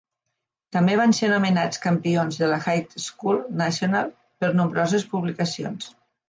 [0.75, 4.11] També van ser nomenats campions de la High School National
[4.45, 5.93] per nombroses publicacions.